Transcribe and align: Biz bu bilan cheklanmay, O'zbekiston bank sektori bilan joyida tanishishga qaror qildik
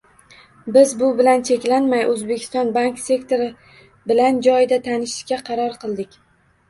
Biz 0.75 0.93
bu 1.01 1.09
bilan 1.17 1.43
cheklanmay, 1.49 2.01
O'zbekiston 2.13 2.73
bank 2.79 2.97
sektori 3.09 3.51
bilan 4.13 4.41
joyida 4.49 4.81
tanishishga 4.89 5.43
qaror 5.51 5.79
qildik 5.85 6.19